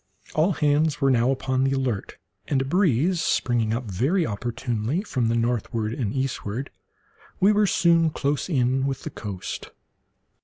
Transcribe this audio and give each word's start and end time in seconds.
All 0.33 0.53
hands 0.53 0.99
were 0.99 1.11
now 1.11 1.29
upon 1.29 1.63
the 1.63 1.73
alert, 1.73 2.17
and, 2.47 2.59
a 2.59 2.65
breeze 2.65 3.21
springing 3.21 3.71
up 3.71 3.83
very 3.83 4.25
opportunely 4.25 5.03
from 5.03 5.27
the 5.27 5.35
northward 5.35 5.93
and 5.93 6.11
eastward, 6.11 6.71
we 7.39 7.51
were 7.53 7.67
soon 7.67 8.09
close 8.09 8.49
in 8.49 8.87
with 8.87 9.03
the 9.03 9.11
coast. 9.11 9.69